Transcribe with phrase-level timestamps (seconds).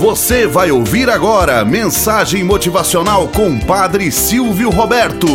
[0.00, 5.26] Você vai ouvir agora mensagem motivacional com Padre Silvio Roberto.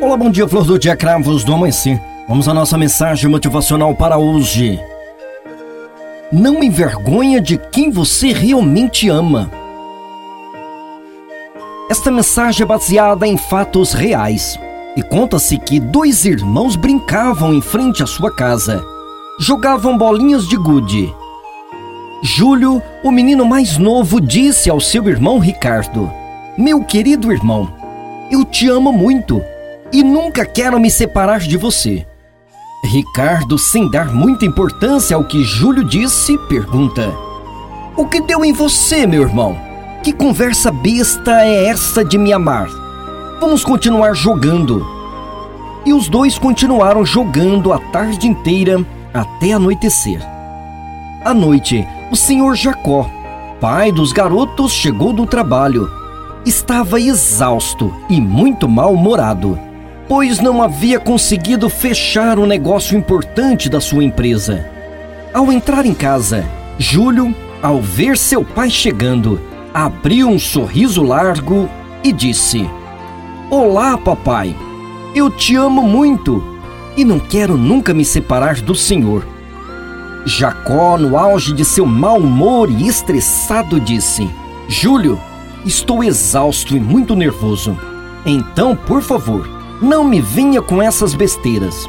[0.00, 2.00] Olá, bom dia, flor do dia, cravos do amanhecer.
[2.28, 4.78] Vamos à nossa mensagem motivacional para hoje.
[6.32, 9.50] Não envergonha de quem você realmente ama.
[11.90, 14.56] Esta mensagem é baseada em fatos reais.
[14.96, 18.82] E conta-se que dois irmãos brincavam em frente à sua casa.
[19.38, 21.14] Jogavam bolinhas de gude.
[22.22, 26.10] Júlio, o menino mais novo, disse ao seu irmão Ricardo:
[26.56, 27.70] Meu querido irmão,
[28.30, 29.42] eu te amo muito
[29.92, 32.06] e nunca quero me separar de você.
[32.82, 37.14] Ricardo, sem dar muita importância ao que Júlio disse, pergunta:
[37.96, 39.58] O que deu em você, meu irmão?
[40.02, 42.85] Que conversa besta é essa de me amar?
[43.38, 44.86] Vamos continuar jogando.
[45.84, 50.20] E os dois continuaram jogando a tarde inteira até anoitecer.
[51.22, 53.08] À noite, o senhor Jacó,
[53.60, 55.90] pai dos garotos, chegou do trabalho.
[56.46, 59.58] Estava exausto e muito mal-humorado,
[60.08, 64.64] pois não havia conseguido fechar um negócio importante da sua empresa.
[65.34, 66.44] Ao entrar em casa,
[66.78, 69.38] Júlio, ao ver seu pai chegando,
[69.74, 71.68] abriu um sorriso largo
[72.02, 72.68] e disse:
[73.48, 74.56] Olá, papai.
[75.14, 76.42] Eu te amo muito
[76.96, 79.24] e não quero nunca me separar do Senhor.
[80.24, 84.28] Jacó, no auge de seu mau humor e estressado, disse:
[84.66, 85.16] Júlio,
[85.64, 87.78] estou exausto e muito nervoso.
[88.26, 89.48] Então, por favor,
[89.80, 91.88] não me venha com essas besteiras.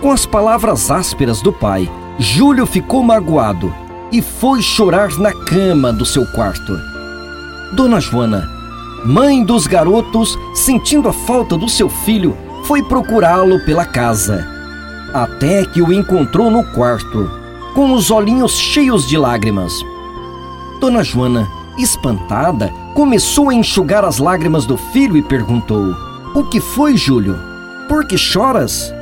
[0.00, 3.74] Com as palavras ásperas do pai, Júlio ficou magoado
[4.12, 6.78] e foi chorar na cama do seu quarto.
[7.74, 8.57] Dona Joana
[9.04, 14.46] mãe dos garotos, sentindo a falta do seu filho, foi procurá-lo pela casa.
[15.14, 17.30] Até que o encontrou no quarto,
[17.74, 19.72] com os olhinhos cheios de lágrimas.
[20.80, 21.48] Dona Joana,
[21.78, 25.94] espantada, começou a enxugar as lágrimas do filho e perguntou:
[26.34, 27.36] O que foi, Júlio?
[27.88, 28.92] Por que choras?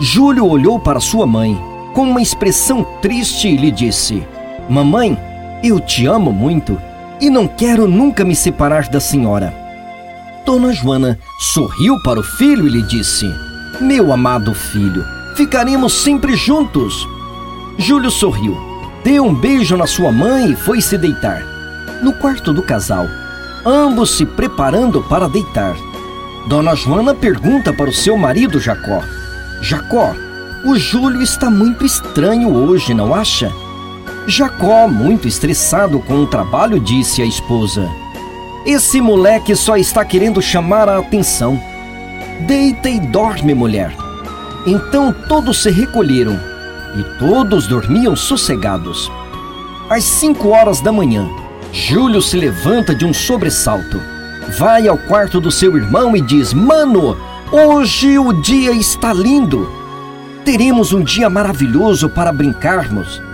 [0.00, 1.60] Júlio olhou para sua mãe
[1.94, 4.22] com uma expressão triste e lhe disse:
[4.68, 5.18] Mamãe,
[5.64, 6.78] eu te amo muito
[7.20, 9.54] e não quero nunca me separar da senhora.
[10.44, 13.26] Dona Joana sorriu para o filho e lhe disse:
[13.80, 15.04] Meu amado filho,
[15.34, 17.06] ficaremos sempre juntos.
[17.78, 18.56] Júlio sorriu,
[19.02, 21.42] deu um beijo na sua mãe e foi se deitar.
[22.02, 23.06] No quarto do casal,
[23.64, 25.76] ambos se preparando para deitar.
[26.48, 29.02] Dona Joana pergunta para o seu marido Jacó:
[29.60, 30.14] Jacó,
[30.64, 33.52] o Júlio está muito estranho hoje, não acha?
[34.28, 37.88] Jacó, muito estressado com o trabalho, disse à esposa:
[38.66, 41.60] Esse moleque só está querendo chamar a atenção.
[42.40, 43.94] Deita e dorme, mulher.
[44.66, 46.36] Então todos se recolheram
[46.96, 49.10] e todos dormiam sossegados.
[49.88, 51.28] Às cinco horas da manhã,
[51.72, 54.02] Júlio se levanta de um sobressalto,
[54.58, 57.16] vai ao quarto do seu irmão e diz: Mano,
[57.52, 59.70] hoje o dia está lindo.
[60.44, 63.25] Teremos um dia maravilhoso para brincarmos.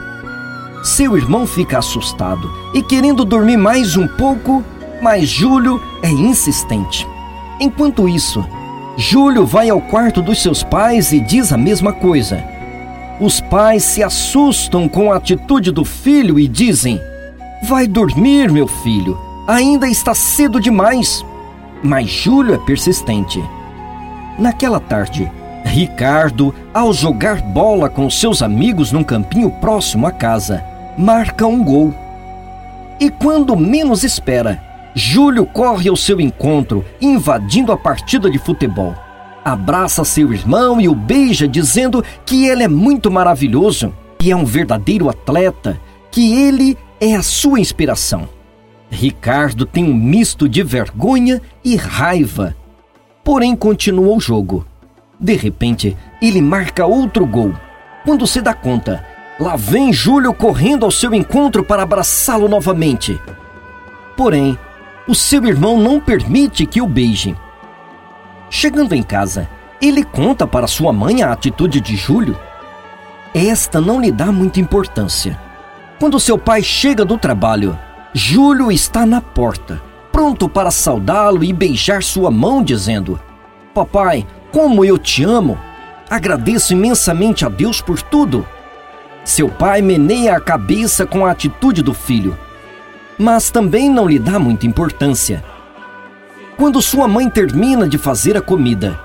[0.83, 4.65] Seu irmão fica assustado e querendo dormir mais um pouco,
[5.01, 7.07] mas Júlio é insistente.
[7.61, 8.45] Enquanto isso,
[8.97, 12.43] Júlio vai ao quarto dos seus pais e diz a mesma coisa.
[13.21, 17.01] Os pais se assustam com a atitude do filho e dizem:
[17.63, 19.17] Vai dormir, meu filho,
[19.47, 21.25] ainda está cedo demais.
[21.81, 23.41] Mas Júlio é persistente.
[24.37, 25.31] Naquela tarde,
[25.65, 31.95] Ricardo, ao jogar bola com seus amigos num campinho próximo à casa, marca um gol.
[33.01, 34.63] E quando menos espera,
[34.95, 38.95] Júlio corre ao seu encontro, invadindo a partida de futebol.
[39.45, 44.45] Abraça seu irmão e o beija, dizendo que ele é muito maravilhoso e é um
[44.45, 45.81] verdadeiro atleta,
[46.11, 48.29] que ele é a sua inspiração.
[48.89, 52.55] Ricardo tem um misto de vergonha e raiva,
[53.25, 54.67] porém continua o jogo.
[55.19, 57.53] De repente, ele marca outro gol.
[58.05, 59.05] Quando se dá conta,
[59.41, 63.21] Lá vem Júlio correndo ao seu encontro para abraçá-lo novamente.
[64.17, 64.59] Porém,
[65.09, 67.37] o seu irmão não permite que o beije.
[68.51, 69.49] Chegando em casa,
[69.81, 72.39] ele conta para sua mãe a atitude de Júlio.
[73.35, 75.41] Esta não lhe dá muita importância.
[75.99, 77.79] Quando seu pai chega do trabalho,
[78.13, 79.83] Júlio está na porta,
[80.13, 83.19] pronto para saudá-lo e beijar sua mão, dizendo:
[83.73, 85.59] Papai, como eu te amo!
[86.11, 88.47] Agradeço imensamente a Deus por tudo.
[89.25, 92.37] Seu pai meneia a cabeça com a atitude do filho,
[93.17, 95.45] mas também não lhe dá muita importância.
[96.57, 98.99] Quando sua mãe termina de fazer a comida,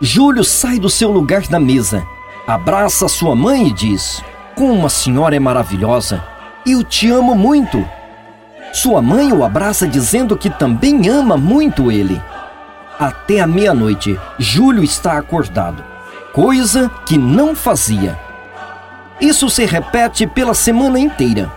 [0.00, 2.02] Júlio sai do seu lugar na mesa,
[2.46, 4.22] abraça sua mãe e diz:
[4.56, 6.24] Como a senhora é maravilhosa!
[6.66, 7.84] Eu te amo muito!
[8.72, 12.20] Sua mãe o abraça dizendo que também ama muito ele.
[12.98, 15.84] Até a meia-noite, Júlio está acordado,
[16.32, 18.18] coisa que não fazia.
[19.22, 21.48] Isso se repete pela semana inteira.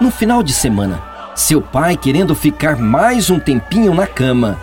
[0.00, 1.00] No final de semana,
[1.32, 4.58] seu pai querendo ficar mais um tempinho na cama.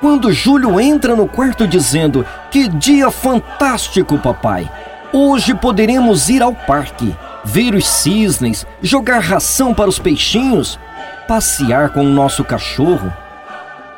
[0.00, 4.68] Quando Júlio entra no quarto dizendo: Que dia fantástico, papai!
[5.12, 7.14] Hoje poderemos ir ao parque,
[7.44, 10.80] ver os cisnes, jogar ração para os peixinhos,
[11.28, 13.12] passear com o nosso cachorro.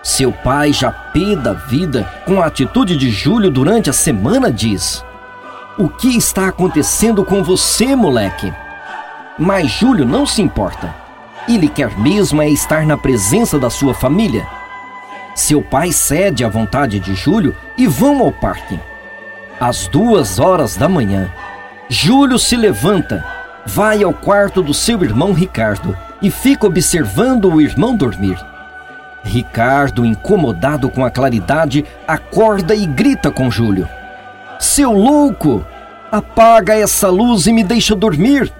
[0.02, 5.02] Seu pai, já pé da vida, com a atitude de Júlio durante a semana, diz:
[5.76, 8.52] O que está acontecendo com você, moleque?
[9.36, 10.94] Mas Júlio não se importa.
[11.48, 14.46] Ele quer mesmo é estar na presença da sua família.
[15.34, 18.78] Seu pai cede à vontade de Júlio e vão ao parque.
[19.58, 21.28] Às duas horas da manhã,
[21.88, 23.26] Júlio se levanta,
[23.66, 28.38] vai ao quarto do seu irmão Ricardo e fica observando o irmão dormir.
[29.24, 33.88] Ricardo, incomodado com a claridade, acorda e grita com Júlio:
[34.64, 35.62] Seu louco!
[36.10, 38.50] Apaga essa luz e me deixa dormir!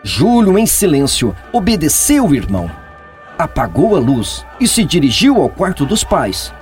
[0.00, 2.70] Júlio, em silêncio, obedeceu o irmão.
[3.36, 6.54] Apagou a luz e se dirigiu ao quarto dos pais.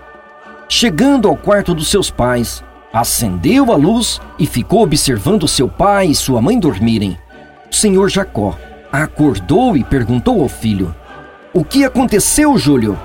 [0.70, 6.14] Chegando ao quarto dos seus pais, acendeu a luz e ficou observando seu pai e
[6.14, 7.18] sua mãe dormirem.
[7.70, 8.56] O senhor Jacó
[8.90, 10.94] acordou e perguntou ao filho:
[11.52, 12.98] O que aconteceu, Júlio?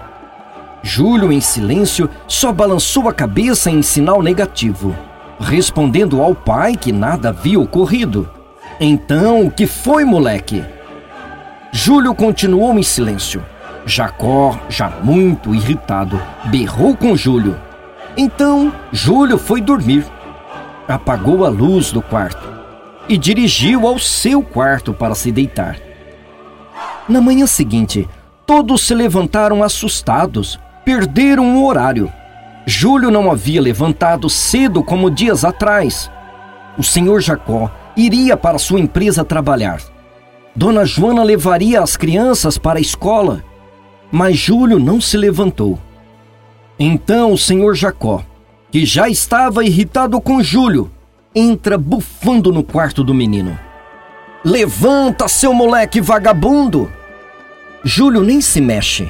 [0.81, 4.95] Júlio, em silêncio, só balançou a cabeça em sinal negativo,
[5.39, 8.29] respondendo ao pai que nada havia ocorrido.
[8.79, 10.63] Então, o que foi, moleque?
[11.71, 13.43] Júlio continuou em silêncio.
[13.85, 17.57] Jacó, já muito irritado, berrou com Júlio.
[18.17, 20.05] Então, Júlio foi dormir.
[20.87, 22.47] Apagou a luz do quarto
[23.07, 25.77] e dirigiu ao seu quarto para se deitar.
[27.07, 28.07] Na manhã seguinte,
[28.45, 32.11] todos se levantaram assustados, perderam o horário.
[32.69, 36.11] Júlio não havia levantado cedo como dias atrás.
[36.77, 39.81] O senhor Jacó iria para sua empresa trabalhar.
[40.53, 43.41] Dona Joana levaria as crianças para a escola,
[44.11, 45.79] mas Júlio não se levantou.
[46.77, 48.21] Então o senhor Jacó,
[48.69, 50.91] que já estava irritado com Júlio,
[51.33, 53.57] entra bufando no quarto do menino.
[54.43, 56.91] Levanta, seu moleque vagabundo!
[57.81, 59.09] Júlio nem se mexe.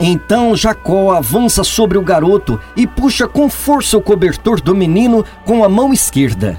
[0.00, 5.64] Então Jacó avança sobre o garoto e puxa com força o cobertor do menino com
[5.64, 6.58] a mão esquerda.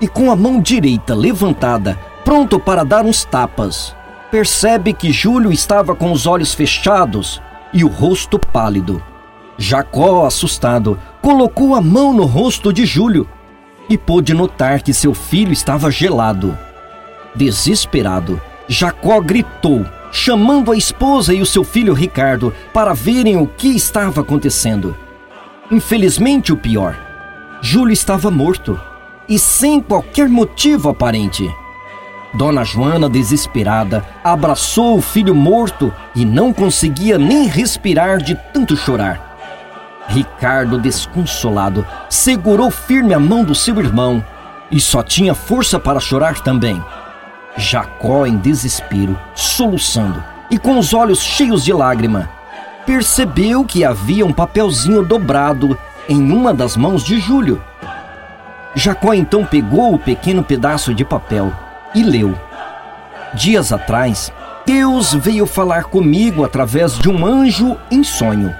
[0.00, 3.96] E com a mão direita levantada, pronto para dar uns tapas,
[4.30, 7.42] percebe que Júlio estava com os olhos fechados
[7.72, 9.02] e o rosto pálido.
[9.56, 13.28] Jacó, assustado, colocou a mão no rosto de Júlio
[13.88, 16.56] e pôde notar que seu filho estava gelado.
[17.34, 23.68] Desesperado, Jacó gritou chamando a esposa e o seu filho Ricardo para verem o que
[23.68, 24.96] estava acontecendo.
[25.70, 26.96] Infelizmente, o pior:
[27.60, 28.80] Júlio estava morto
[29.28, 31.48] e sem qualquer motivo aparente.
[32.34, 39.28] Dona Joana, desesperada, abraçou o filho morto e não conseguia nem respirar de tanto chorar.
[40.08, 44.24] Ricardo, desconsolado, segurou firme a mão do seu irmão
[44.70, 46.82] e só tinha força para chorar também.
[47.58, 52.30] Jacó, em desespero, soluçando e com os olhos cheios de lágrima,
[52.86, 55.76] percebeu que havia um papelzinho dobrado
[56.08, 57.60] em uma das mãos de Júlio.
[58.76, 61.52] Jacó então pegou o pequeno pedaço de papel
[61.94, 62.34] e leu.
[63.34, 64.32] Dias atrás,
[64.64, 68.54] Deus veio falar comigo através de um anjo em sonho.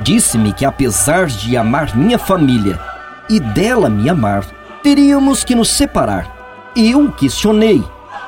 [0.00, 2.78] Disse-me que apesar de amar minha família
[3.30, 4.44] e dela me amar,
[4.82, 6.35] teríamos que nos separar.
[6.76, 7.82] Eu questionei,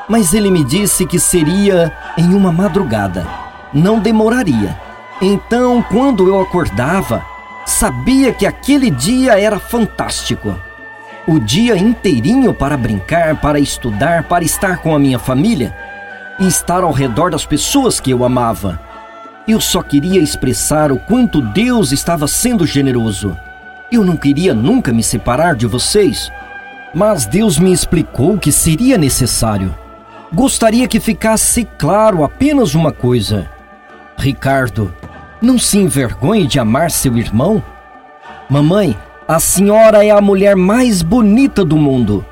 [0.08, 3.26] mas ele me disse que seria em uma madrugada.
[3.74, 4.74] Não demoraria.
[5.20, 7.22] Então, quando eu acordava,
[7.66, 10.56] sabia que aquele dia era fantástico.
[11.26, 15.76] O dia inteirinho para brincar, para estudar, para estar com a minha família
[16.40, 18.80] e estar ao redor das pessoas que eu amava.
[19.46, 23.36] Eu só queria expressar o quanto Deus estava sendo generoso.
[23.92, 26.32] Eu não queria nunca me separar de vocês.
[26.94, 29.74] Mas Deus me explicou que seria necessário.
[30.32, 33.50] Gostaria que ficasse claro apenas uma coisa.
[34.16, 34.92] Ricardo,
[35.40, 37.62] não se envergonhe de amar seu irmão?
[38.48, 42.24] Mamãe, a senhora é a mulher mais bonita do mundo.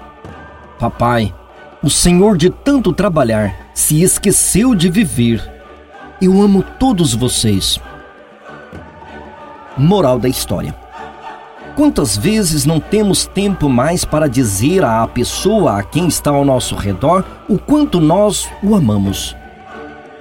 [0.78, 1.34] Papai,
[1.82, 5.40] o senhor de tanto trabalhar se esqueceu de viver.
[6.20, 7.78] Eu amo todos vocês.
[9.76, 10.75] Moral da história.
[11.76, 16.75] Quantas vezes não temos tempo mais para dizer à pessoa a quem está ao nosso
[16.75, 19.37] redor o quanto nós o amamos?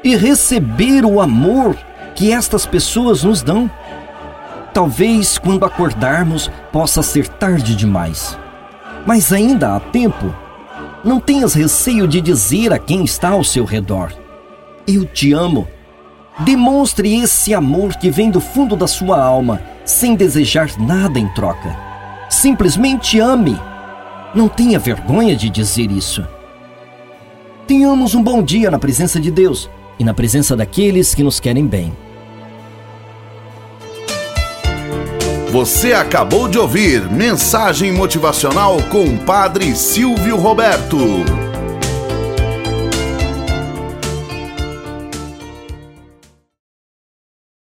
[0.04, 1.78] E receber o amor
[2.14, 3.72] que estas pessoas nos dão?
[4.74, 8.38] Talvez quando acordarmos possa ser tarde demais.
[9.06, 10.36] Mas ainda há tempo.
[11.06, 14.12] Não tenhas receio de dizer a quem está ao seu redor:
[14.86, 15.70] Eu te amo.
[16.40, 21.76] Demonstre esse amor que vem do fundo da sua alma sem desejar nada em troca.
[22.30, 23.58] Simplesmente ame.
[24.34, 26.28] Não tenha vergonha de dizer isso.
[27.66, 31.66] Tenhamos um bom dia na presença de Deus e na presença daqueles que nos querem
[31.66, 31.94] bem.
[35.52, 41.45] Você acabou de ouvir Mensagem Motivacional com o Padre Silvio Roberto.